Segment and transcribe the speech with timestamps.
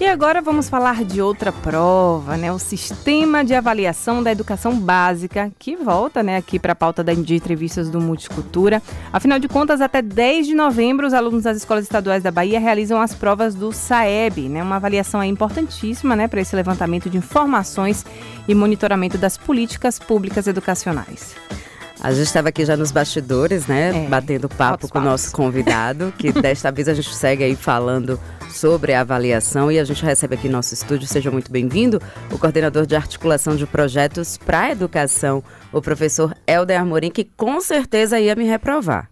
[0.00, 2.50] E agora vamos falar de outra prova, né?
[2.50, 7.34] O Sistema de Avaliação da Educação Básica, que volta né, aqui para a pauta de
[7.34, 8.82] entrevistas do Multicultura.
[9.12, 12.98] Afinal de contas, até 10 de novembro, os alunos das escolas estaduais da Bahia realizam
[12.98, 14.62] as provas do SAEB, né?
[14.62, 18.06] Uma avaliação importantíssima né, para esse levantamento de informações
[18.48, 21.36] e monitoramento das políticas públicas educacionais.
[22.00, 24.06] A gente estava aqui já nos bastidores, né?
[24.06, 28.18] É, batendo papo com o nosso convidado, que desta vez a gente segue aí falando
[28.52, 32.38] sobre a avaliação e a gente recebe aqui no nosso estúdio, seja muito bem-vindo, o
[32.38, 35.42] coordenador de articulação de projetos para a educação,
[35.72, 39.08] o professor Helder Amorim, que com certeza ia me reprovar.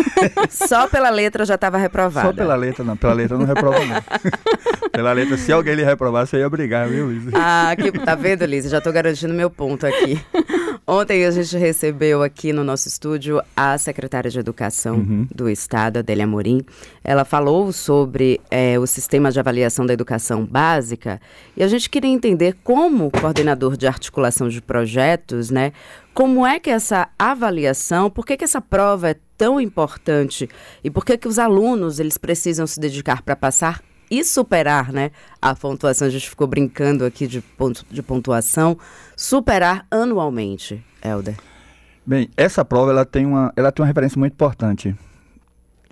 [0.50, 2.28] Só pela letra já estava reprovado.
[2.28, 2.96] Só pela letra, não.
[2.96, 4.02] Pela letra não reprova, não.
[4.90, 7.34] pela letra, se alguém lhe reprovasse, eu ia brigar, viu, Liz?
[7.34, 8.68] Ah, que, tá vendo, Liz?
[8.68, 10.20] Já estou garantindo meu ponto aqui.
[10.86, 15.26] Ontem a gente recebeu aqui no nosso estúdio a secretária de Educação uhum.
[15.34, 16.60] do Estado, Adélia Amorim.
[17.02, 21.18] Ela falou sobre é, o sistema de avaliação da educação básica
[21.56, 25.72] e a gente queria entender como coordenador de articulação de projetos, né?
[26.12, 30.50] Como é que essa avaliação, por que, que essa prova é tão importante
[30.82, 35.10] e por que, que os alunos eles precisam se dedicar para passar e superar, né?
[35.40, 38.78] A pontuação, a gente ficou brincando aqui de, ponto, de pontuação,
[39.16, 41.36] superar anualmente, Helder.
[42.06, 44.94] Bem, essa prova ela tem, uma, ela tem uma referência muito importante.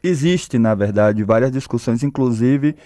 [0.02, 2.76] Existe, na verdade, várias discussões, inclusive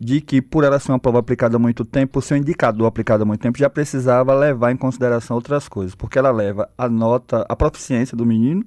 [0.00, 3.22] de que por ela ser uma prova aplicada há muito tempo, o seu indicador aplicado
[3.22, 7.44] há muito tempo já precisava levar em consideração outras coisas, porque ela leva a nota,
[7.46, 8.64] a proficiência do menino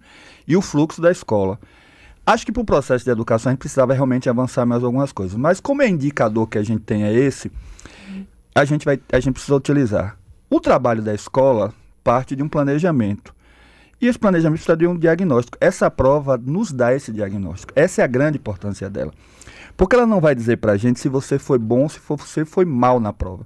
[0.48, 1.60] e o fluxo da escola.
[2.26, 5.36] Acho que para o processo de educação a gente precisava realmente avançar mais algumas coisas.
[5.36, 7.52] Mas como é indicador que a gente tem é esse,
[8.56, 10.18] a gente, vai, a gente precisa utilizar.
[10.50, 13.34] O trabalho da escola parte de um planejamento.
[14.00, 15.58] E esse planejamento precisa de um diagnóstico.
[15.60, 17.74] Essa prova nos dá esse diagnóstico.
[17.76, 19.12] Essa é a grande importância dela.
[19.76, 22.66] Porque ela não vai dizer para a gente se você foi bom, se você foi
[22.66, 23.46] mal na prova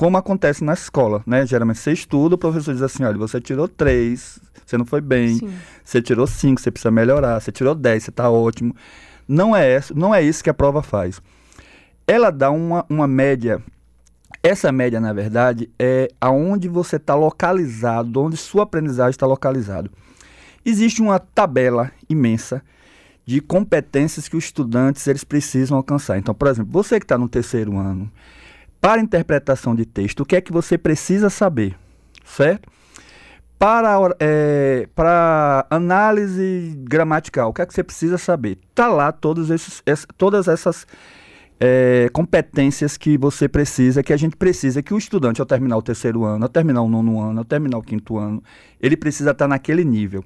[0.00, 1.44] como acontece na escola, né?
[1.44, 5.36] Geralmente você estuda, o professor diz assim, olha, você tirou três, você não foi bem,
[5.36, 5.52] Sim.
[5.84, 8.74] você tirou cinco, você precisa melhorar, você tirou dez, você está ótimo.
[9.28, 11.20] Não é, não é isso que a prova faz.
[12.06, 13.62] Ela dá uma, uma média,
[14.42, 19.90] essa média, na verdade, é aonde você está localizado, onde sua aprendizagem está localizado.
[20.64, 22.62] Existe uma tabela imensa
[23.26, 26.16] de competências que os estudantes eles precisam alcançar.
[26.16, 28.10] Então, por exemplo, você que está no terceiro ano,
[28.80, 31.76] para interpretação de texto, o que é que você precisa saber,
[32.24, 32.70] certo?
[33.58, 38.58] Para, é, para análise gramatical, o que é que você precisa saber?
[38.70, 40.86] Está lá todos esses, essa, todas essas
[41.60, 45.82] é, competências que você precisa, que a gente precisa, que o estudante, ao terminar o
[45.82, 48.42] terceiro ano, ao terminar o nono ano, ao terminar o quinto ano,
[48.80, 50.24] ele precisa estar naquele nível.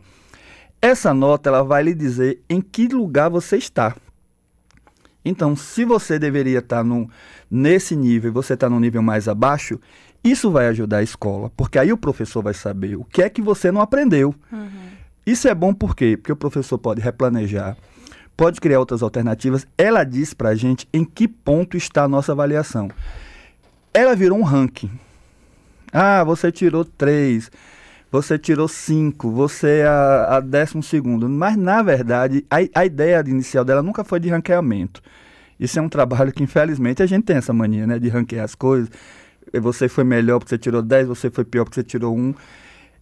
[0.80, 3.96] Essa nota ela vai lhe dizer em que lugar você está.
[5.24, 7.08] Então, se você deveria estar no,
[7.50, 9.80] nesse nível e você está no nível mais abaixo,
[10.22, 13.42] isso vai ajudar a escola, porque aí o professor vai saber o que é que
[13.42, 14.34] você não aprendeu.
[14.52, 14.68] Uhum.
[15.26, 16.16] Isso é bom por quê?
[16.16, 17.76] Porque o professor pode replanejar,
[18.36, 19.66] pode criar outras alternativas.
[19.76, 22.90] Ela diz para a gente em que ponto está a nossa avaliação.
[23.92, 24.90] Ela virou um ranking.
[25.92, 27.50] Ah, você tirou três
[28.14, 31.28] você tirou cinco, você é a, a décimo segundo.
[31.28, 35.02] Mas, na verdade, a, a ideia inicial dela nunca foi de ranqueamento.
[35.58, 37.98] Isso é um trabalho que, infelizmente, a gente tem essa mania, né?
[37.98, 38.88] De ranquear as coisas.
[39.52, 42.32] Você foi melhor porque você tirou 10, você foi pior porque você tirou um.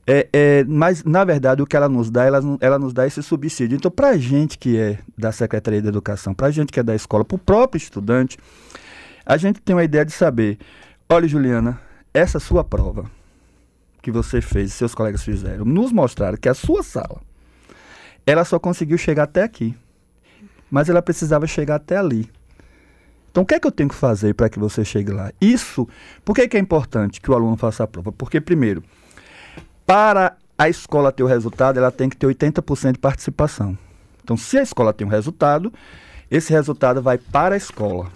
[0.07, 3.23] É, é, mas, na verdade, o que ela nos dá, ela, ela nos dá esse
[3.23, 3.77] subsídio.
[3.77, 6.83] Então, para a gente que é da Secretaria de Educação, para a gente que é
[6.83, 8.39] da escola, para o próprio estudante,
[9.27, 10.57] a gente tem uma ideia de saber:
[11.07, 11.79] olha, Juliana,
[12.15, 13.05] essa sua prova
[14.03, 17.21] que você fez seus colegas fizeram nos mostraram que a sua sala
[18.27, 19.75] ela só conseguiu chegar até aqui,
[20.71, 22.31] mas ela precisava chegar até ali.
[23.31, 25.33] Então, o que é que eu tenho que fazer para que você chegue lá?
[25.41, 25.89] Isso,
[26.25, 28.13] por que, que é importante que o aluno faça a prova?
[28.13, 28.85] Porque, primeiro,
[29.87, 33.77] para a escola ter o resultado, ela tem que ter 80% de participação.
[34.23, 35.73] Então, se a escola tem um resultado,
[36.31, 38.09] esse resultado vai para a escola.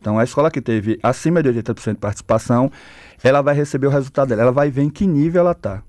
[0.00, 2.70] Então, a escola que teve acima de 80% de participação,
[3.22, 5.82] ela vai receber o resultado dela, ela vai ver em que nível ela está.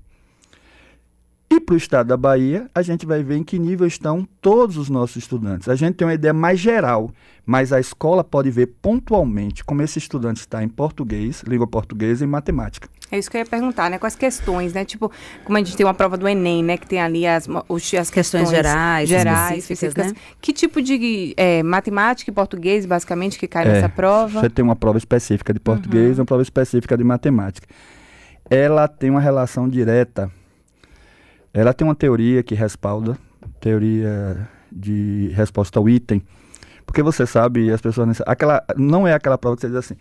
[1.52, 4.78] E para o estado da Bahia, a gente vai ver em que nível estão todos
[4.78, 5.68] os nossos estudantes.
[5.68, 7.10] A gente tem uma ideia mais geral,
[7.44, 12.26] mas a escola pode ver pontualmente como esse estudante está em português, língua portuguesa e
[12.26, 12.88] matemática.
[13.10, 13.98] É isso que eu ia perguntar, né?
[13.98, 14.86] Quais questões, né?
[14.86, 15.12] Tipo,
[15.44, 16.78] como a gente tem uma prova do Enem, né?
[16.78, 20.18] Que tem ali as, os, as questões gerais, gerais específicas, né?
[20.40, 24.40] Que tipo de é, matemática e português, basicamente, que cai é, nessa prova?
[24.40, 26.16] Você tem uma prova específica de português uhum.
[26.16, 27.68] e uma prova específica de matemática.
[28.48, 30.32] Ela tem uma relação direta
[31.52, 33.16] ela tem uma teoria que respalda,
[33.60, 36.22] teoria de resposta ao item,
[36.86, 39.96] Porque você sabe, as pessoas não aquela Não é aquela prova que você diz assim.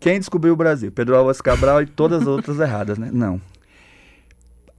[0.00, 0.90] Quem descobriu o Brasil?
[0.90, 3.10] Pedro Álvares Cabral e todas as outras erradas, né?
[3.12, 3.40] Não.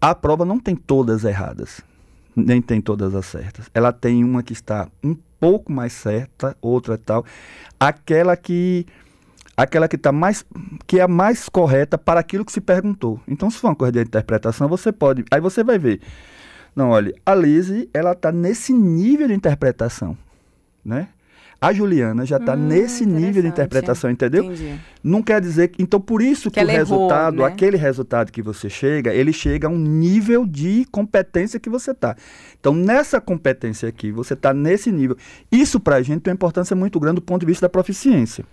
[0.01, 1.79] A prova não tem todas erradas,
[2.35, 3.69] nem tem todas as certas.
[3.73, 7.25] Ela tem uma que está um pouco mais certa, outra tal.
[7.79, 8.85] Aquela que
[9.55, 10.45] aquela que está mais
[10.85, 13.19] que é a mais correta para aquilo que se perguntou.
[13.27, 16.01] Então, se for uma coisa de interpretação, você pode, aí você vai ver.
[16.75, 20.17] Não, olha, a Lise, ela está nesse nível de interpretação,
[20.83, 21.07] né?
[21.61, 24.43] A Juliana já está hum, nesse nível de interpretação, entendeu?
[24.43, 24.77] Entendi.
[25.01, 25.81] Não quer dizer que.
[25.81, 27.53] Então, por isso que, que o resultado, errou, né?
[27.53, 32.17] aquele resultado que você chega, ele chega a um nível de competência que você está.
[32.59, 35.15] Então, nessa competência aqui, você está nesse nível.
[35.49, 38.43] Isso, para a gente, tem uma importância muito grande do ponto de vista da proficiência.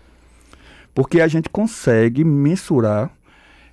[0.95, 3.11] Porque a gente consegue mensurar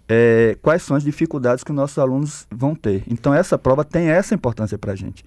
[0.07, 3.03] é, quais são as dificuldades que nossos alunos vão ter.
[3.07, 5.25] Então, essa prova tem essa importância para a gente.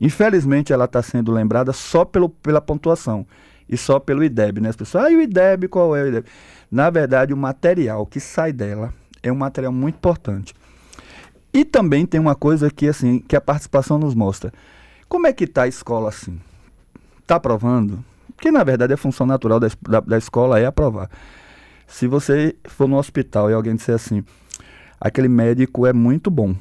[0.00, 3.26] Infelizmente, ela está sendo lembrada só pelo, pela pontuação
[3.68, 4.68] e só pelo IDEB, né?
[4.68, 6.26] As pessoas, ah, e o IDEB, qual é o IDEB?
[6.70, 8.92] Na verdade, o material que sai dela
[9.22, 10.54] é um material muito importante.
[11.52, 14.52] E também tem uma coisa que, assim, que a participação nos mostra.
[15.08, 16.38] Como é que está a escola assim?
[17.20, 18.04] Está aprovando?
[18.36, 21.10] Porque, na verdade, a função natural da, da, da escola é aprovar.
[21.86, 24.22] Se você for no hospital e alguém disser assim,
[25.00, 26.54] aquele médico é muito bom,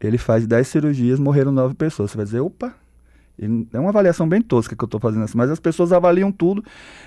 [0.00, 2.10] ele faz 10 cirurgias, morreram 9 pessoas.
[2.10, 2.74] Você vai dizer, opa,
[3.72, 6.62] é uma avaliação bem tosca que eu estou fazendo assim, mas as pessoas avaliam tudo.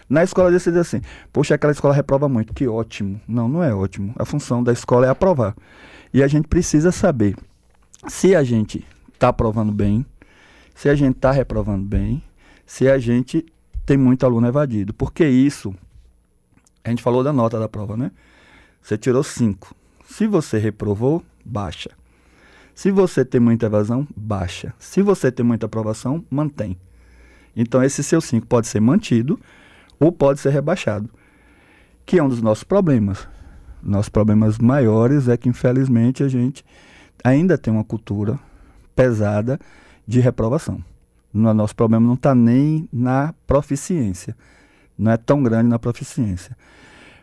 [0.10, 1.02] Na escola você diz assim,
[1.32, 3.22] poxa, aquela escola reprova muito, que ótimo.
[3.28, 4.14] Não, não é ótimo.
[4.18, 5.56] A função da escola é aprovar.
[6.14, 7.36] E a gente precisa saber
[8.08, 10.06] se a gente está aprovando bem,
[10.76, 12.22] se a gente está reprovando bem,
[12.66, 13.46] se a gente
[13.88, 14.94] tem muito aluno evadido.
[14.94, 15.74] Porque isso,
[16.84, 18.12] a gente falou da nota da prova, né?
[18.82, 19.74] Você tirou 5.
[20.06, 21.90] Se você reprovou, baixa.
[22.76, 24.74] Se você tem muita evasão, baixa.
[24.78, 26.78] Se você tem muita aprovação, mantém.
[27.56, 29.40] Então esse seu 5 pode ser mantido
[30.00, 31.10] ou pode ser rebaixado,
[32.06, 33.28] que é um dos nossos problemas.
[33.82, 36.64] Nossos problemas maiores é que infelizmente a gente
[37.24, 38.38] ainda tem uma cultura
[38.96, 39.60] pesada
[40.06, 40.84] de reprovação.
[41.34, 44.36] Nosso problema não está nem na proficiência,
[44.98, 46.58] não é tão grande na proficiência,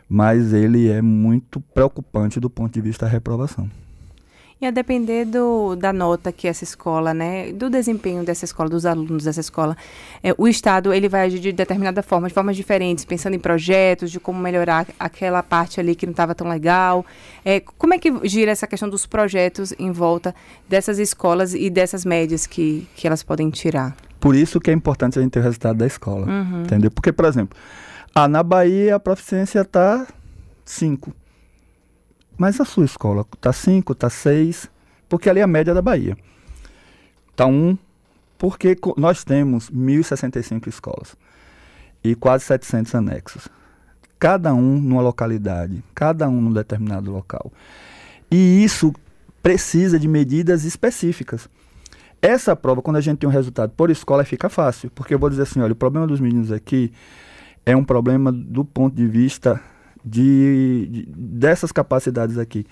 [0.07, 3.69] mas ele é muito preocupante do ponto de vista da reprovação.
[4.59, 8.85] E a depender do, da nota que essa escola, né, do desempenho dessa escola, dos
[8.85, 9.75] alunos dessa escola,
[10.23, 14.09] é, o Estado ele vai agir de determinada forma, de formas diferentes, pensando em projetos,
[14.09, 17.05] de como melhorar aquela parte ali que não estava tão legal.
[17.43, 20.33] É, como é que gira essa questão dos projetos em volta
[20.69, 23.93] dessas escolas e dessas médias que, que elas podem tirar?
[24.21, 26.61] Por isso que é importante a gente ter o resultado da escola, uhum.
[26.63, 26.89] entendeu?
[26.89, 27.57] Porque, por exemplo,
[28.15, 30.07] ah, na Bahia a proficiência está
[30.63, 31.13] 5
[32.37, 34.69] mas a sua escola está 5, está 6,
[35.07, 36.17] porque ali é a média da Bahia.
[37.31, 37.77] Está 1, um,
[38.37, 41.15] porque nós temos 1.065 escolas
[42.03, 43.47] e quase 700 anexos.
[44.19, 47.51] Cada um numa localidade, cada um num determinado local.
[48.29, 48.93] E isso
[49.41, 51.49] precisa de medidas específicas.
[52.21, 54.89] Essa prova, quando a gente tem um resultado por escola, fica fácil.
[54.91, 56.91] Porque eu vou dizer assim, olha, o problema dos meninos aqui
[57.65, 59.61] é um problema do ponto de vista
[60.05, 62.65] de, de, dessas capacidades aqui.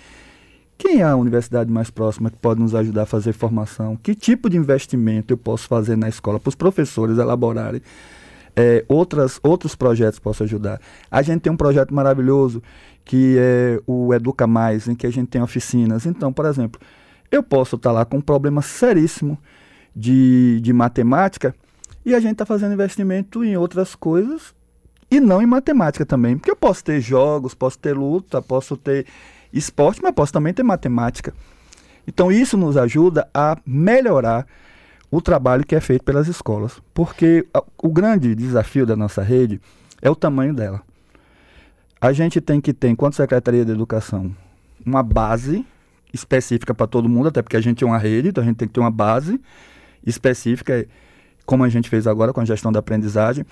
[0.78, 3.96] Quem é a universidade mais próxima que pode nos ajudar a fazer formação?
[3.96, 7.82] Que tipo de investimento eu posso fazer na escola para os professores elaborarem
[8.56, 10.80] é, outras, outros projetos posso ajudar?
[11.10, 12.62] A gente tem um projeto maravilhoso
[13.06, 16.06] que é o Educa Mais, em que a gente tem oficinas.
[16.06, 16.80] Então, por exemplo,
[17.32, 19.38] eu posso estar tá lá com um problema seríssimo
[19.96, 21.56] de, de matemática
[22.06, 24.54] e a gente está fazendo investimento em outras coisas
[25.14, 26.38] e não em matemática também.
[26.38, 29.06] Porque eu posso ter jogos, posso ter luta, posso ter
[29.52, 31.34] esporte, mas posso também ter matemática.
[32.08, 34.48] Então isso nos ajuda a melhorar
[35.12, 36.82] o trabalho que é feito pelas escolas.
[36.94, 37.46] Porque
[37.78, 39.62] o grande desafio da nossa rede
[40.02, 40.82] é o tamanho dela.
[42.02, 44.36] A gente tem que ter, enquanto Secretaria de Educação,
[44.86, 45.66] uma base
[46.12, 48.68] específica para todo mundo, até porque a gente é uma rede, então a gente tem
[48.68, 49.40] que ter uma base
[50.06, 50.86] específica,
[51.46, 53.46] como a gente fez agora com a gestão da aprendizagem,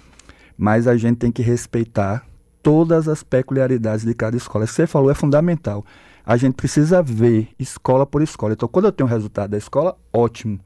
[0.62, 2.24] mas a gente tem que respeitar
[2.62, 4.64] todas as peculiaridades de cada escola.
[4.64, 5.84] Isso que você falou é fundamental.
[6.24, 8.54] A gente precisa ver escola por escola.
[8.54, 10.60] Então, quando eu tenho o resultado da escola, ótimo.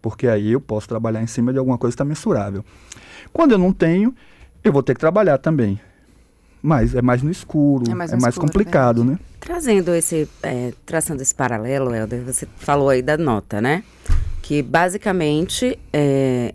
[0.00, 2.64] Porque aí eu posso trabalhar em cima de alguma coisa que está mensurável.
[3.32, 4.14] Quando eu não tenho,
[4.62, 5.80] eu vou ter que trabalhar também.
[6.62, 9.18] Mas é mais no escuro, é mais, é mais escuro, complicado, né?
[9.40, 13.82] Trazendo esse, é, traçando esse paralelo, Helder, você falou aí da nota, né?
[14.40, 16.54] Que basicamente é,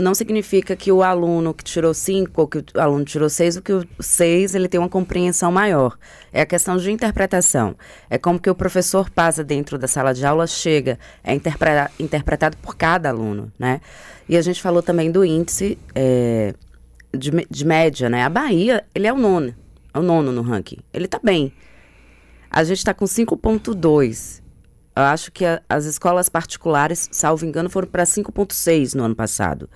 [0.00, 3.62] não significa que o aluno que tirou 5 ou que o aluno tirou 6, o
[3.62, 5.98] que o 6 ele tem uma compreensão maior.
[6.32, 7.76] É a questão de interpretação.
[8.08, 11.34] É como que o professor passa dentro da sala de aula, chega, é
[11.98, 13.80] interpretado por cada aluno, né?
[14.28, 16.54] E a gente falou também do índice é,
[17.16, 18.24] de, de média, né?
[18.24, 19.54] A Bahia, ele é o nono.
[19.92, 20.78] É o nono no ranking.
[20.92, 21.52] Ele tá bem.
[22.50, 24.39] A gente está com 5,2.
[25.00, 29.68] Eu acho que a, as escolas particulares, salvo engano, foram para 5,6 no ano passado.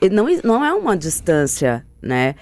[0.00, 2.34] E não, não é uma distância, né?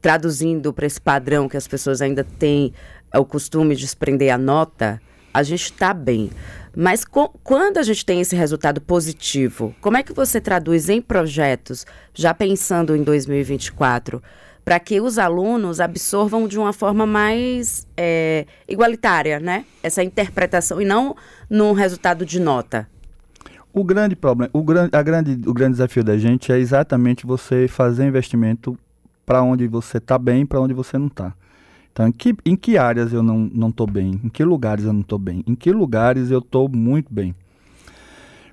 [0.00, 2.72] Traduzindo para esse padrão que as pessoas ainda têm
[3.14, 5.00] o costume de desprender a nota,
[5.32, 6.30] a gente está bem.
[6.76, 7.04] Mas
[7.42, 12.32] quando a gente tem esse resultado positivo, como é que você traduz em projetos, já
[12.32, 14.22] pensando em 2024,
[14.68, 19.64] para que os alunos absorvam de uma forma mais é, igualitária, né?
[19.82, 21.16] Essa interpretação e não
[21.48, 22.86] num resultado de nota.
[23.72, 27.66] O grande problema, o grande, a grande, o grande desafio da gente é exatamente você
[27.66, 28.78] fazer investimento
[29.24, 31.32] para onde você está bem, para onde você não está.
[31.90, 34.20] Então, em que, em que áreas eu não estou bem?
[34.22, 35.42] Em que lugares eu não estou bem?
[35.46, 37.34] Em que lugares eu estou muito bem?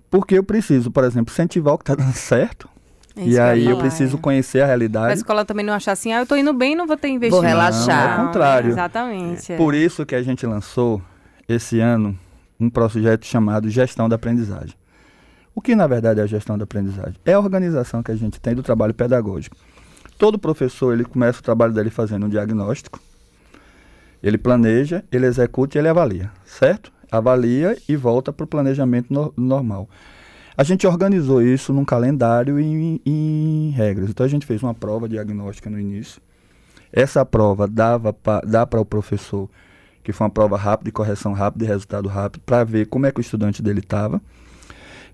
[0.10, 2.70] Porque eu preciso, por exemplo, incentivar o que está dando certo
[3.16, 4.20] é e aí eu preciso é.
[4.20, 5.12] conhecer a realidade.
[5.12, 7.42] a escola também não achar assim, ah, eu tô indo bem, não vou ter investimento.
[7.42, 8.18] Vou relaxar.
[8.18, 8.70] Não, ao contrário.
[8.72, 9.54] exatamente.
[9.54, 9.58] É.
[9.58, 11.02] Por isso que a gente lançou
[11.48, 12.18] esse ano
[12.60, 14.76] um projeto chamado Gestão da Aprendizagem.
[15.56, 17.16] O que na verdade é a gestão da aprendizagem?
[17.24, 19.56] É a organização que a gente tem do trabalho pedagógico.
[20.18, 23.00] Todo professor, ele começa o trabalho dele fazendo um diagnóstico,
[24.22, 26.92] ele planeja, ele executa e ele avalia, certo?
[27.10, 29.90] Avalia e volta para o planejamento no normal.
[30.58, 34.10] A gente organizou isso num calendário e em, regras.
[34.10, 36.22] Então a gente fez uma prova diagnóstica no início.
[36.94, 39.50] Essa prova dava pra, dá para o professor,
[40.02, 43.12] que foi uma prova rápida, de correção rápida e resultado rápido, para ver como é
[43.12, 44.22] que o estudante dele estava.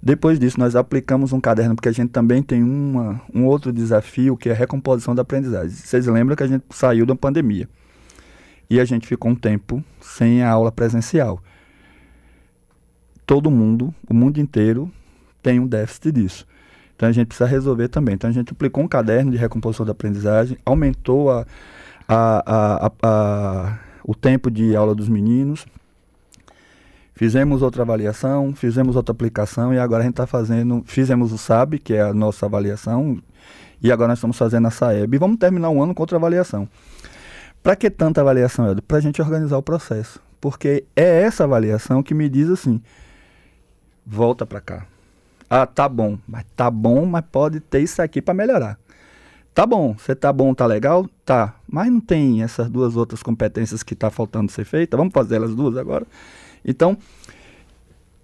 [0.03, 4.38] Depois disso, nós aplicamos um caderno, porque a gente também tem uma, um outro desafio,
[4.38, 5.71] que é a recomposição da aprendizagem.
[5.71, 7.67] Vocês lembram que a gente saiu da pandemia.
[8.69, 11.41] E a gente ficou um tempo sem a aula presencial.
[13.25, 14.91] Todo mundo, o mundo inteiro,
[15.41, 16.48] tem um déficit disso.
[17.01, 18.13] Então a gente precisa resolver também.
[18.13, 21.48] Então a gente aplicou um caderno de recomposição da aprendizagem, aumentou a,
[22.07, 25.65] a, a, a, o tempo de aula dos meninos,
[27.15, 31.79] fizemos outra avaliação, fizemos outra aplicação e agora a gente está fazendo, fizemos o SAB,
[31.79, 33.19] que é a nossa avaliação,
[33.81, 36.69] e agora nós estamos fazendo a SAEB e vamos terminar o ano com outra avaliação.
[37.63, 38.83] Para que tanta avaliação, Helder?
[38.83, 40.19] Para a gente organizar o processo.
[40.39, 42.79] Porque é essa avaliação que me diz assim,
[44.05, 44.90] volta para cá
[45.53, 48.79] ah, tá bom, mas tá bom, mas pode ter isso aqui para melhorar.
[49.53, 51.10] Tá bom, você tá bom, tá legal?
[51.25, 51.55] Tá.
[51.67, 54.96] Mas não tem essas duas outras competências que tá faltando ser feita.
[54.96, 56.08] Vamos fazer elas duas agora.
[56.63, 56.98] Então,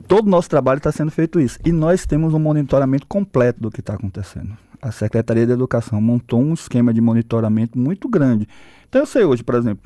[0.07, 1.59] todo o nosso trabalho está sendo feito isso.
[1.65, 4.57] E nós temos um monitoramento completo do que está acontecendo.
[4.81, 8.47] A Secretaria de Educação montou um esquema de monitoramento muito grande.
[8.87, 9.83] Então eu sei hoje, por exemplo,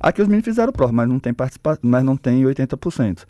[0.00, 3.24] aqui os meninos fizeram prova, mas não tem participação, mas não tem 80%.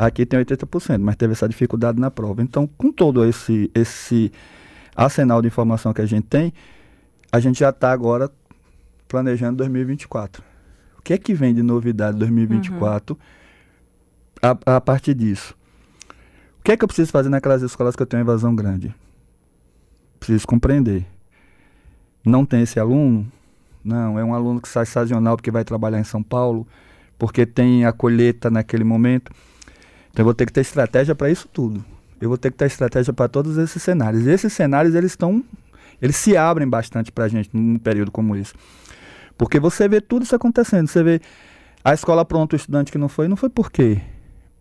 [0.00, 2.40] Aqui tem 80%, mas teve essa dificuldade na prova.
[2.40, 4.32] Então, com todo esse, esse
[4.96, 6.54] arsenal de informação que a gente tem,
[7.30, 8.30] a gente já está agora
[9.06, 10.42] planejando 2024.
[10.98, 13.20] O que é que vem de novidade 2024 uhum.
[14.64, 15.54] a, a partir disso?
[16.60, 18.94] O que é que eu preciso fazer naquelas escolas que eu tenho evasão grande?
[20.18, 21.04] Preciso compreender.
[22.24, 23.30] Não tem esse aluno?
[23.84, 26.66] Não, é um aluno que sai sazonal porque vai trabalhar em São Paulo,
[27.18, 29.30] porque tem a colheita naquele momento.
[30.10, 31.84] Então eu vou ter que ter estratégia para isso tudo.
[32.20, 34.26] Eu vou ter que ter estratégia para todos esses cenários.
[34.26, 35.42] E esses cenários eles estão,
[36.02, 38.52] eles se abrem bastante para a gente num período como esse,
[39.38, 40.88] porque você vê tudo isso acontecendo.
[40.88, 41.20] Você vê
[41.82, 44.00] a escola pronta, o estudante que não foi, não foi por quê?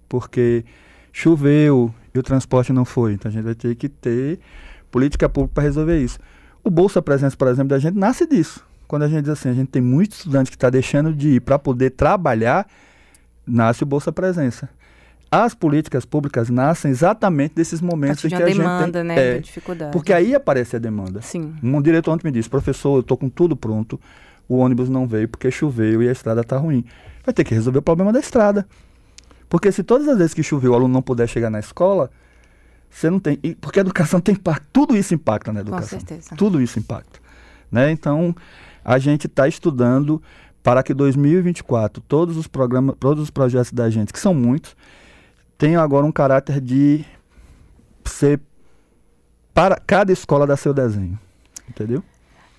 [0.07, 0.63] Porque
[1.11, 3.13] choveu e o transporte não foi.
[3.13, 4.39] Então a gente vai ter que ter
[4.89, 6.19] política pública para resolver isso.
[6.63, 8.65] O Bolsa Presença, por exemplo, da gente nasce disso.
[8.87, 11.41] Quando a gente diz assim, a gente tem muito estudante que está deixando de ir
[11.41, 12.67] para poder trabalhar,
[13.45, 14.69] nasce o Bolsa Presença
[15.31, 19.39] as políticas públicas nascem exatamente desses momentos em que a, gente demanda, tem, né, é,
[19.39, 19.91] dificuldade.
[19.91, 21.21] Porque aí aparece a demanda.
[21.21, 21.53] Sim.
[21.61, 23.99] Um diretor ontem me disse, professor, eu estou com tudo pronto,
[24.47, 26.83] o ônibus não veio porque choveu e a estrada está ruim.
[27.23, 28.67] Vai ter que resolver o problema da estrada.
[29.47, 32.09] Porque se todas as vezes que choveu o aluno não puder chegar na escola,
[32.89, 33.37] você não tem.
[33.61, 34.65] Porque a educação tem impacto.
[34.73, 35.99] Tudo isso impacta na educação.
[35.99, 36.35] Com certeza.
[36.35, 37.19] Tudo isso impacta.
[37.71, 37.91] Né?
[37.91, 38.35] Então,
[38.83, 40.21] a gente está estudando
[40.63, 44.75] para que 2024, todos os programas, todos os projetos da gente, que são muitos,
[45.59, 47.03] tenho agora um caráter de
[48.05, 48.39] ser
[49.53, 51.19] para cada escola dar seu desenho.
[51.69, 52.01] Entendeu?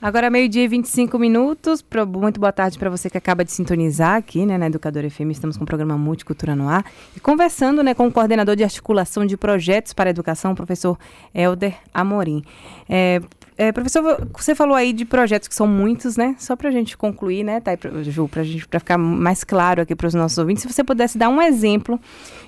[0.03, 1.85] Agora, meio-dia e 25 minutos.
[2.09, 5.31] Muito boa tarde para você que acaba de sintonizar aqui né, na Educadora FM.
[5.31, 6.85] Estamos com o programa Multicultura no ar.
[7.17, 10.99] E conversando né, com o coordenador de articulação de projetos para a educação, o professor
[11.35, 12.43] Helder Amorim.
[12.89, 13.21] É,
[13.61, 16.35] É, professor, você falou aí de projetos que são muitos, né?
[16.39, 17.73] Só para a gente concluir, né, tá,
[18.05, 21.19] Ju, para gente para ficar mais claro aqui para os nossos ouvintes, se você pudesse
[21.19, 22.01] dar um exemplo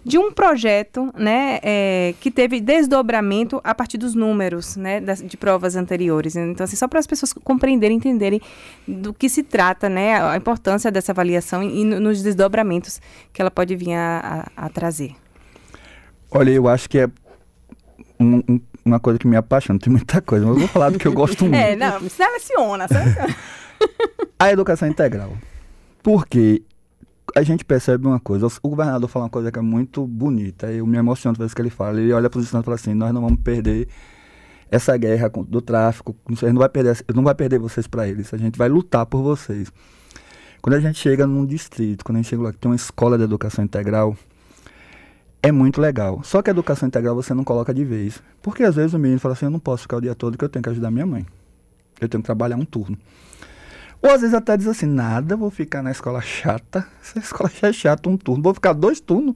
[0.02, 5.36] de um projeto, né, é, que teve desdobramento a partir dos números, né, das, de
[5.36, 6.34] provas anteriores.
[6.34, 8.40] Então, assim, só para as pessoas compreenderem, entenderem
[8.88, 13.02] do que se trata, né, a importância dessa avaliação e, e nos desdobramentos
[13.34, 15.14] que ela pode vir a, a, a trazer.
[16.30, 17.10] Olha, eu acho que é
[18.18, 20.98] um, um, uma coisa que me apaixona, tem muita coisa, mas eu vou falar do
[20.98, 21.54] que eu gosto muito.
[21.54, 23.34] é, não, seleciona, seleciona.
[24.38, 25.32] a educação integral.
[26.02, 26.62] Porque
[27.34, 30.86] a gente percebe uma coisa, o governador fala uma coisa que é muito bonita, eu
[30.86, 32.94] me emociono toda vez que ele fala, ele olha para os estudantes e fala assim,
[32.94, 33.88] nós não vamos perder
[34.70, 38.58] essa guerra do tráfico, não vai perder, não vai perder vocês para eles, a gente
[38.58, 39.72] vai lutar por vocês.
[40.60, 43.18] Quando a gente chega num distrito, quando a gente chega lá que tem uma escola
[43.18, 44.16] de educação integral,
[45.42, 46.20] é muito legal.
[46.22, 48.22] Só que a educação integral você não coloca de vez.
[48.40, 50.44] Porque às vezes o menino fala assim, eu não posso ficar o dia todo porque
[50.44, 51.26] eu tenho que ajudar minha mãe.
[52.00, 52.96] Eu tenho que trabalhar um turno.
[54.00, 56.86] Ou às vezes até diz assim, nada, vou ficar na escola chata.
[57.02, 58.42] Essa escola já é chata, um turno.
[58.42, 59.34] Vou ficar dois turnos.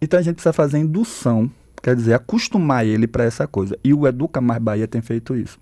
[0.00, 1.50] Então a gente precisa fazer indução,
[1.82, 3.78] quer dizer, acostumar ele para essa coisa.
[3.84, 5.58] E o Educa Mais Bahia tem feito isso.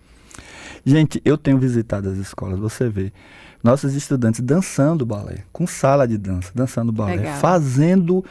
[0.85, 3.13] Gente, eu tenho visitado as escolas, você vê.
[3.63, 7.39] Nossos estudantes dançando balé, com sala de dança, dançando balé, Legal.
[7.39, 8.25] fazendo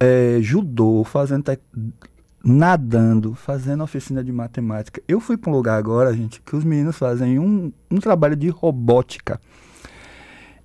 [0.00, 1.44] é, judô, fazendo
[2.44, 5.02] nadando, fazendo oficina de matemática.
[5.06, 8.48] Eu fui para um lugar agora, gente, que os meninos fazem um, um trabalho de
[8.48, 9.40] robótica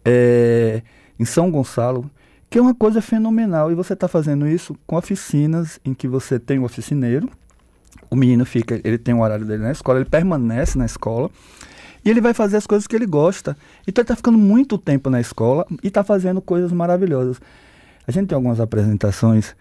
[0.05, 0.81] é,
[1.19, 2.09] em São Gonçalo,
[2.49, 3.71] que é uma coisa fenomenal.
[3.71, 7.29] E você está fazendo isso com oficinas em que você tem um oficineiro,
[8.09, 11.29] o menino fica, ele tem o horário dele na escola, ele permanece na escola.
[12.05, 13.57] E ele vai fazer as coisas que ele gosta.
[13.87, 17.39] Então ele está ficando muito tempo na escola e está fazendo coisas maravilhosas.
[18.07, 19.55] A gente tem algumas apresentações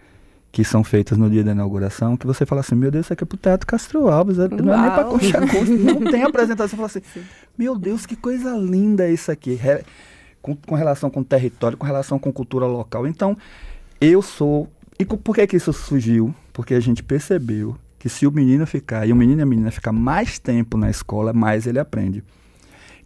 [0.51, 3.23] que são feitas no dia da inauguração, que você fala assim, meu Deus, isso aqui
[3.23, 6.67] é pro Teatro Castro Alves, não é nem para Concha não tem apresentação.
[6.67, 7.23] Você fala assim, Sim.
[7.57, 9.59] meu Deus, que coisa linda isso aqui,
[10.43, 13.07] com, com, relação com território, com relação com cultura local.
[13.07, 13.35] Então,
[13.99, 14.69] eu sou...
[14.99, 16.35] E por que que isso surgiu?
[16.53, 19.71] Porque a gente percebeu que se o menino ficar, e o menino e a menina
[19.71, 22.23] ficar mais tempo na escola, mais ele aprende.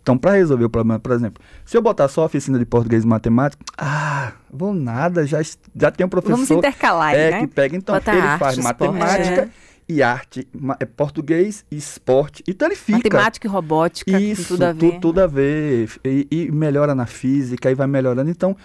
[0.07, 3.03] Então, para resolver o problema, por exemplo, se eu botar só a oficina de português
[3.03, 5.41] e matemática, ah, vou nada, já,
[5.75, 7.39] já tem um professor Vamos intercalar, é, né?
[7.41, 9.49] que pega, então Botar ele arte, faz matemática é.
[9.89, 10.47] e arte,
[10.79, 12.99] é português e esporte, então ele fica.
[12.99, 14.91] Matemática e robótica, Isso, tudo a ver.
[14.93, 18.55] Tu, tudo a ver, e, e melhora na física, e vai melhorando, então...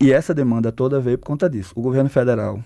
[0.00, 1.74] E essa demanda toda veio por conta disso.
[1.76, 2.58] O governo federal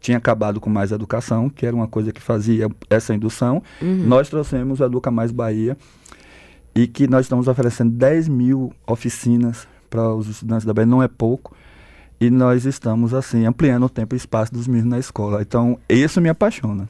[0.00, 3.62] tinha acabado com Mais Educação, que era uma coisa que fazia essa indução.
[3.82, 4.04] Uhum.
[4.06, 5.76] Nós trouxemos Educa Mais Bahia,
[6.74, 11.08] e que nós estamos oferecendo 10 mil oficinas para os estudantes da Bahia, não é
[11.08, 11.54] pouco,
[12.20, 15.42] e nós estamos, assim, ampliando o tempo e espaço dos meninos na escola.
[15.42, 16.88] Então, isso me apaixona.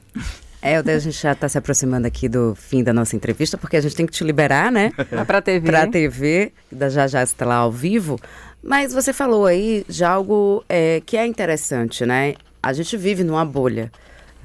[0.61, 3.81] É, a gente já está se aproximando aqui do fim da nossa entrevista, porque a
[3.81, 4.91] gente tem que te liberar, né?
[5.27, 5.67] para a TV.
[5.67, 8.19] Para a TV, da já já está lá ao vivo.
[8.63, 12.33] Mas você falou aí de algo é, que é interessante, né?
[12.63, 13.91] A gente vive numa bolha.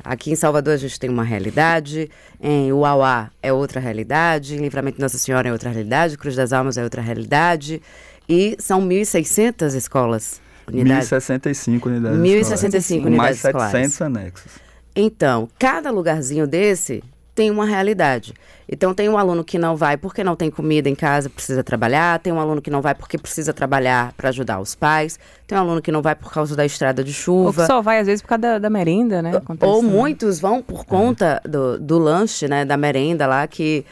[0.04, 2.10] Aqui em Salvador a gente tem uma realidade,
[2.40, 6.52] em Uauá é outra realidade, em Livramento de Nossa Senhora é outra realidade, Cruz das
[6.52, 7.82] Almas é outra realidade,
[8.28, 10.40] e são 1.600 escolas.
[10.66, 11.08] Unidades.
[11.08, 14.02] 1.065 unidades 1.065 unidades Mais 700 escolares.
[14.02, 14.52] anexos.
[14.94, 17.02] Então, cada lugarzinho desse
[17.34, 18.34] tem uma realidade.
[18.68, 22.18] Então, tem um aluno que não vai porque não tem comida em casa, precisa trabalhar.
[22.20, 25.18] Tem um aluno que não vai porque precisa trabalhar para ajudar os pais.
[25.46, 27.48] Tem um aluno que não vai por causa da estrada de chuva.
[27.48, 29.36] Ou que só vai, às vezes, por causa da, da merenda, né?
[29.36, 31.48] Acontece Ou muitos vão por conta é.
[31.48, 32.64] do, do lanche, né?
[32.64, 33.84] Da merenda lá, que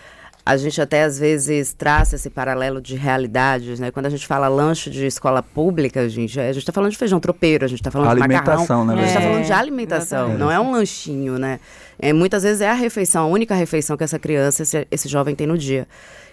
[0.49, 3.91] a gente até às vezes traça esse paralelo de realidades, né?
[3.91, 7.21] Quando a gente fala lanche de escola pública, gente, a gente está falando de feijão
[7.21, 8.95] tropeiro, a gente está falando de macarrão, né?
[8.95, 11.61] a gente está falando de alimentação, não é um lanchinho, né?
[11.99, 15.35] É, muitas vezes é a refeição, a única refeição que essa criança, esse, esse jovem
[15.35, 15.87] tem no dia.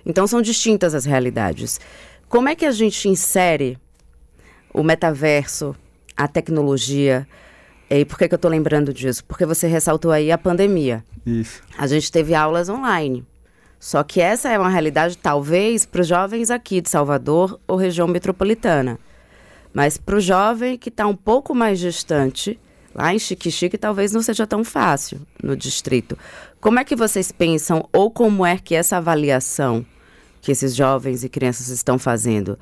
[0.05, 1.81] Então são distintas as realidades.
[2.29, 3.77] Como é que a gente insere
[4.73, 5.75] o metaverso,
[6.15, 7.27] a tecnologia?
[7.89, 9.25] E por que, que eu estou lembrando disso?
[9.25, 11.03] Porque você ressaltou aí a pandemia.
[11.25, 11.61] Isso.
[11.77, 13.25] A gente teve aulas online.
[13.85, 18.07] Só que essa é uma realidade, talvez, para os jovens aqui de Salvador ou região
[18.07, 18.97] metropolitana.
[19.71, 22.59] Mas para o jovem que está um pouco mais distante,
[22.95, 26.17] lá em Chique-Chique, talvez não seja tão fácil no distrito.
[26.59, 29.85] Como é que vocês pensam, ou como é que essa avaliação
[30.41, 32.57] que esses jovens e crianças estão fazendo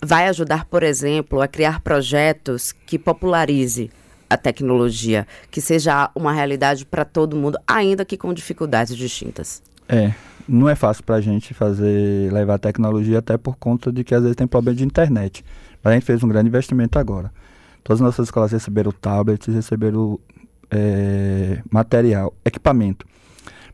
[0.00, 3.90] vai ajudar, por exemplo, a criar projetos que popularize
[4.30, 9.60] a tecnologia, que seja uma realidade para todo mundo, ainda que com dificuldades distintas?
[9.88, 10.12] É,
[10.50, 14.22] não é fácil para a gente fazer, levar tecnologia, até por conta de que às
[14.22, 15.44] vezes tem problema de internet.
[15.82, 17.32] Mas a gente fez um grande investimento agora.
[17.84, 20.18] Todas as nossas escolas receberam tablets, receberam
[20.70, 23.06] é, material, equipamento.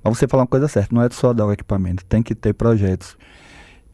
[0.03, 2.53] Mas você falar uma coisa certa, não é só dar o equipamento, tem que ter
[2.53, 3.17] projetos.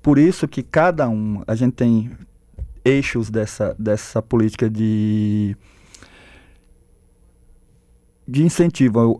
[0.02, 2.10] Por isso que cada um, a gente tem
[2.84, 5.56] eixos dessa, dessa política de
[8.26, 9.16] de incentivo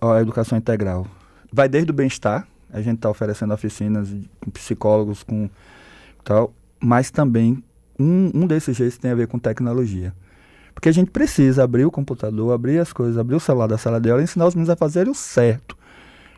[0.00, 1.06] à educação integral.
[1.52, 4.08] Vai desde o bem-estar, a gente está oferecendo oficinas
[4.40, 5.48] com psicólogos, com
[6.24, 7.62] tal, mas também
[7.98, 10.14] um, um desses jeitos tem a ver com tecnologia.
[10.74, 14.00] Porque a gente precisa abrir o computador, abrir as coisas, abrir o celular da sala
[14.00, 15.76] de aula e ensinar os meninos a fazerem o certo.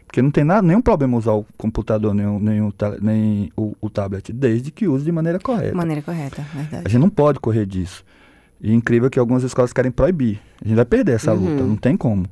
[0.07, 3.75] Porque não tem nada, nenhum problema usar o computador nem, o, nem, o, nem o,
[3.81, 5.70] o, tablet, desde que use de maneira correta.
[5.70, 6.85] De maneira correta, verdade.
[6.87, 8.05] A gente não pode correr disso.
[8.61, 10.40] E é incrível que algumas escolas querem proibir.
[10.64, 11.51] A gente vai perder essa uhum.
[11.51, 12.27] luta, não tem como.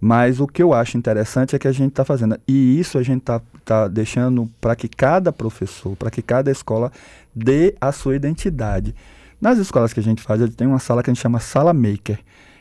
[0.00, 2.38] Mas o que eu acho interessante é que a gente está fazendo.
[2.46, 6.92] E isso a gente está tá deixando para que cada professor, para que cada escola
[7.34, 8.94] dê a sua identidade.
[9.40, 11.40] Nas escolas que a gente faz, a gente tem uma sala que a gente chama
[11.40, 12.18] Sala Maker.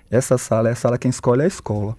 [0.10, 1.96] Essa sala é a sala quem escolhe a escola.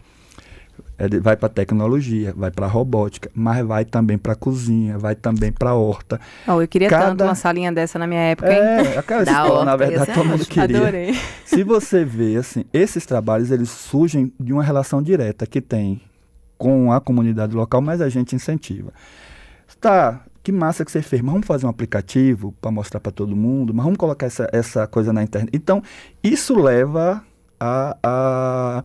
[0.96, 5.74] É, vai para tecnologia, vai para robótica, mas vai também para cozinha, vai também para
[5.74, 6.20] horta.
[6.46, 7.06] Oh, eu queria Cada...
[7.06, 8.60] tanto uma salinha dessa na minha época, hein?
[8.60, 10.78] É, aquela escola, horta, na verdade, todo mundo queria.
[10.78, 11.14] Adorei.
[11.44, 16.00] Se você vê, assim, esses trabalhos, eles surgem de uma relação direta que tem
[16.56, 18.92] com a comunidade local, mas a gente incentiva.
[19.80, 23.34] Tá, que massa que você fez, mas vamos fazer um aplicativo para mostrar para todo
[23.34, 25.50] mundo, mas vamos colocar essa, essa coisa na internet.
[25.52, 25.82] Então,
[26.22, 27.22] isso leva
[27.58, 28.84] a, a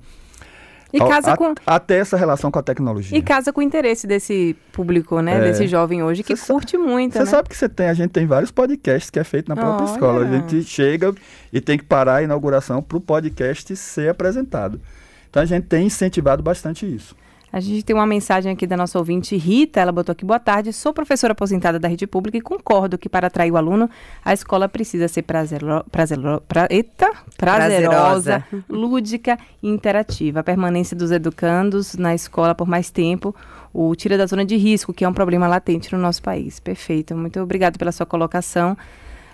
[0.91, 1.53] e casa a, com...
[1.65, 3.17] Até essa relação com a tecnologia.
[3.17, 5.37] E casa com o interesse desse público, né?
[5.37, 5.41] É.
[5.41, 7.25] Desse jovem hoje que cê curte muito, Você né?
[7.25, 9.93] sabe que você tem, a gente tem vários podcasts que é feito na própria Olha.
[9.93, 10.25] escola.
[10.25, 11.13] A gente chega
[11.53, 14.81] e tem que parar a inauguração para o podcast ser apresentado.
[15.29, 17.15] Então a gente tem incentivado bastante isso.
[17.51, 20.71] A gente tem uma mensagem aqui da nossa ouvinte Rita, ela botou aqui, boa tarde,
[20.71, 23.89] sou professora aposentada da rede pública e concordo que para atrair o aluno,
[24.23, 30.41] a escola precisa ser prazero, prazero, pra, eita, prazerosa, prazerosa, lúdica e interativa.
[30.41, 33.35] A permanência dos educandos na escola por mais tempo
[33.73, 36.59] o tira da zona de risco, que é um problema latente no nosso país.
[36.59, 38.77] Perfeito, muito obrigada pela sua colocação,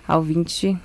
[0.08, 0.78] ao ouvinte...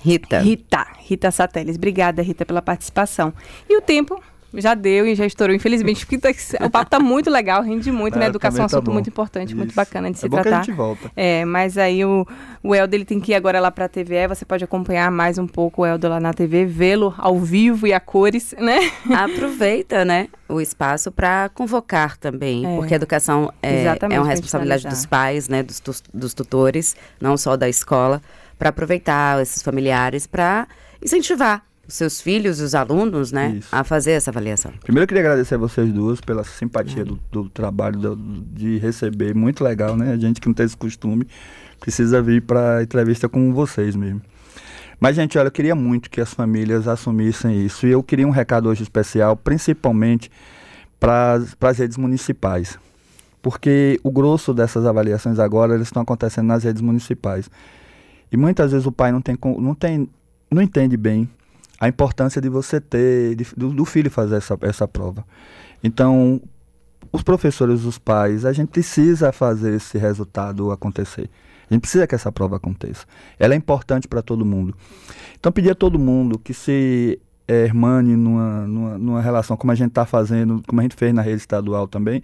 [0.00, 0.40] Rita.
[0.40, 1.76] Rita, Rita Sateles.
[1.76, 3.32] Obrigada, Rita, pela participação.
[3.66, 4.22] E o tempo
[4.56, 6.30] já deu e já estourou, infelizmente, porque tá,
[6.64, 8.24] o papo tá muito legal, rende muito, né?
[8.24, 8.30] é, né?
[8.30, 9.56] Educação é um assunto muito importante, Isso.
[9.56, 10.48] muito bacana de se é tratar.
[10.48, 11.10] Que a gente volta.
[11.16, 12.26] É, mas aí o,
[12.62, 15.46] o Eldo ele tem que ir agora lá pra TVE, você pode acompanhar mais um
[15.46, 18.90] pouco o Eldo lá na TV, vê-lo ao vivo e a cores, né?
[19.14, 20.28] Aproveita, né?
[20.48, 22.76] O espaço para convocar também, é.
[22.76, 25.62] porque a educação é, é uma responsabilidade dos pais, né?
[25.62, 28.20] Dos, dos tutores, não só da escola,
[28.58, 30.66] para aproveitar esses familiares para
[31.02, 33.68] incentivar seus filhos e os alunos, né, Isso.
[33.70, 34.72] a fazer essa avaliação.
[34.82, 37.04] Primeiro eu queria agradecer a vocês duas pela simpatia é.
[37.04, 40.12] do, do, trabalho do, de receber, muito legal, né?
[40.12, 41.26] A gente que não tem esse costume
[41.80, 44.22] precisa vir para entrevista com vocês mesmo.
[44.98, 48.30] Mas gente, olha, eu queria muito que as famílias assumissem isso e eu queria um
[48.30, 50.30] recado hoje especial, principalmente
[50.98, 52.78] para as redes municipais,
[53.42, 57.50] porque o grosso dessas avaliações agora eles estão acontecendo nas redes municipais
[58.32, 60.08] e muitas vezes o pai não tem não tem
[60.50, 61.28] não entende bem
[61.84, 65.24] a importância de você ter, de, do, do, filho fazer essa, essa prova.
[65.82, 66.40] Então,
[67.12, 71.28] os professores, os pais, a gente precisa fazer esse resultado acontecer.
[71.70, 73.04] A gente precisa que essa prova aconteça.
[73.38, 74.74] Ela é importante para todo mundo.
[75.38, 79.74] Então, pedir a todo mundo que se é, hermane numa, numa, numa relação, como a
[79.74, 82.22] gente está fazendo, como a gente fez na rede estadual também,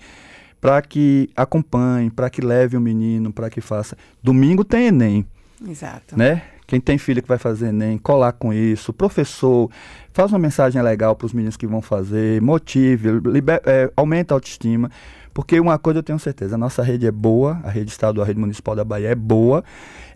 [0.58, 3.94] para que acompanhe, para que leve o menino, para que faça.
[4.22, 5.26] Domingo tem Enem.
[5.68, 6.16] Exato.
[6.16, 6.42] Né?
[6.70, 8.92] Quem tem filho que vai fazer Enem, colar com isso.
[8.92, 9.68] Professor,
[10.12, 14.36] faz uma mensagem legal para os meninos que vão fazer, motive, liber, é, aumenta a
[14.36, 14.88] autoestima.
[15.34, 18.26] Porque uma coisa eu tenho certeza, a nossa rede é boa, a rede estadual, a
[18.28, 19.64] rede municipal da Bahia é boa,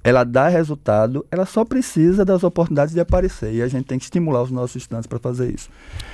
[0.04, 3.52] ela dá resultado, ela só precisa das oportunidades de aparecer.
[3.52, 5.68] E a gente tem que estimular os nossos estudantes para fazer isso.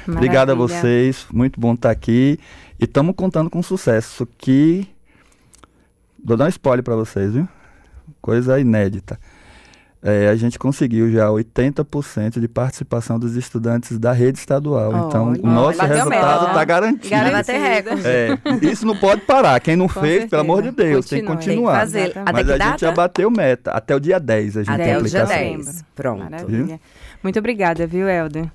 [0.07, 0.17] Maravilha.
[0.17, 2.39] Obrigado a vocês, muito bom estar aqui.
[2.81, 4.89] E estamos contando com sucesso que.
[6.25, 7.47] Vou dar um spoiler para vocês, viu?
[8.23, 9.19] Coisa inédita
[10.03, 14.93] é, a gente conseguiu já 80% de participação dos estudantes da rede estadual.
[14.95, 17.11] Oh, então, o nosso resultado está garantido.
[17.11, 18.07] garantido.
[18.09, 19.61] É, isso não pode parar.
[19.61, 20.29] Quem não Com fez, certeza.
[20.31, 21.09] pelo amor de Deus, Continue.
[21.09, 21.87] tem que continuar.
[21.87, 22.33] Tem que fazer.
[22.33, 23.73] Mas a gente já bateu meta.
[23.73, 25.25] Até o dia 10 a gente Até tem aplicação.
[25.25, 25.85] Até o dia 10.
[25.95, 26.23] Pronto.
[27.23, 28.51] Muito obrigada, viu, Helder?